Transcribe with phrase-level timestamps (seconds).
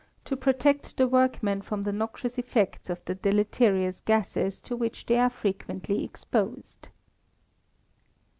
[0.25, 5.19] to protect the workmen from the noxious effects of the deleterious gases to which they
[5.19, 6.89] are frequently exposed.